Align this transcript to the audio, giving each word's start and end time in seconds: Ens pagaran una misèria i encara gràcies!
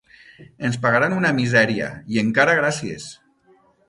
Ens 0.69 0.77
pagaran 0.85 1.13
una 1.17 1.33
misèria 1.39 1.89
i 2.15 2.21
encara 2.21 2.57
gràcies! 2.61 3.07